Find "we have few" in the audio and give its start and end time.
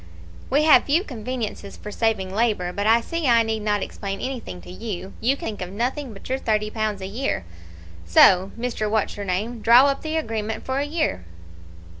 0.49-1.03